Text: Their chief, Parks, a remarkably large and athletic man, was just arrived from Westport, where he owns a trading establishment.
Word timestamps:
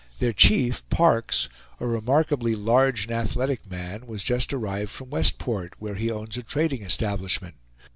Their 0.17 0.33
chief, 0.33 0.81
Parks, 0.89 1.47
a 1.79 1.85
remarkably 1.85 2.55
large 2.55 3.05
and 3.05 3.13
athletic 3.13 3.69
man, 3.69 4.07
was 4.07 4.23
just 4.23 4.51
arrived 4.51 4.89
from 4.89 5.11
Westport, 5.11 5.75
where 5.77 5.93
he 5.93 6.09
owns 6.09 6.37
a 6.37 6.41
trading 6.41 6.81
establishment. 6.81 7.53